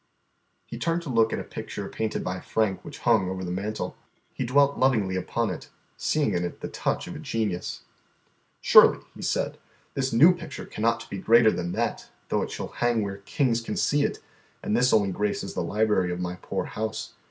[0.65, 3.95] He turned to look at a picture painted by Frank which hung over the mantel.
[4.33, 7.81] He dwelt lovingly upon it, seeing in it the touch of a genius.
[8.61, 9.59] "Surely," he said,
[9.93, 13.77] "this new picture cannot be greater than that, though it shall hang where kings can
[13.77, 14.17] see it
[14.63, 17.13] and this only graces the library of my poor house.